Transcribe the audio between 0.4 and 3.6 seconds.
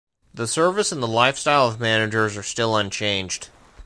service and the lifestyle of managers are still unchanged.